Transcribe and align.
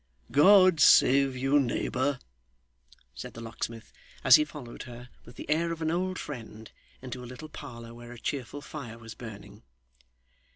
'God 0.31 0.79
save 0.79 1.35
you, 1.37 1.59
neighbour!' 1.59 2.17
said 3.13 3.35
the 3.35 3.39
locksmith, 3.39 3.93
as 4.23 4.35
he 4.35 4.43
followed 4.43 4.81
her, 4.89 5.09
with 5.25 5.35
the 5.35 5.47
air 5.47 5.71
of 5.71 5.79
an 5.79 5.91
old 5.91 6.17
friend, 6.17 6.71
into 7.03 7.23
a 7.23 7.29
little 7.29 7.49
parlour 7.49 7.93
where 7.93 8.11
a 8.11 8.17
cheerful 8.17 8.61
fire 8.61 8.97
was 8.97 9.13
burning. 9.13 9.61